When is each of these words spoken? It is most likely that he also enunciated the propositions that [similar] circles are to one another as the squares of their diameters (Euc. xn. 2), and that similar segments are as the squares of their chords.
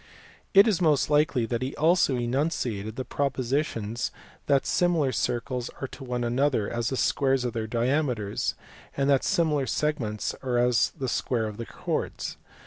It 0.55 0.67
is 0.67 0.81
most 0.81 1.11
likely 1.11 1.45
that 1.45 1.61
he 1.61 1.75
also 1.75 2.15
enunciated 2.15 2.95
the 2.95 3.05
propositions 3.05 4.09
that 4.47 4.65
[similar] 4.65 5.11
circles 5.11 5.69
are 5.79 5.87
to 5.89 6.03
one 6.03 6.23
another 6.23 6.67
as 6.67 6.89
the 6.89 6.97
squares 6.97 7.45
of 7.45 7.53
their 7.53 7.67
diameters 7.67 8.55
(Euc. 8.55 8.55
xn. 8.55 8.95
2), 8.95 9.01
and 9.03 9.09
that 9.11 9.23
similar 9.23 9.67
segments 9.67 10.33
are 10.41 10.57
as 10.57 10.89
the 10.97 11.07
squares 11.07 11.49
of 11.49 11.57
their 11.57 11.67
chords. 11.67 12.37